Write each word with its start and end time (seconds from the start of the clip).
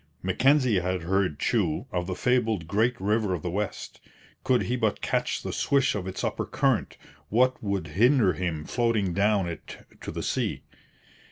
Mackenzie 0.23 0.79
had 0.79 1.03
heard, 1.03 1.39
too, 1.39 1.85
of 1.91 2.07
the 2.07 2.15
fabled 2.15 2.65
great 2.67 2.99
River 2.99 3.35
of 3.35 3.43
the 3.43 3.51
West. 3.51 4.01
Could 4.43 4.63
he 4.63 4.75
but 4.75 4.99
catch 4.99 5.43
the 5.43 5.53
swish 5.53 5.93
of 5.93 6.07
its 6.07 6.23
upper 6.23 6.47
current, 6.47 6.97
what 7.29 7.61
would 7.61 7.85
hinder 7.85 8.33
him 8.33 8.65
floating 8.65 9.13
down 9.13 9.47
it 9.47 9.85
to 10.01 10.11
the 10.11 10.23
sea? 10.23 10.63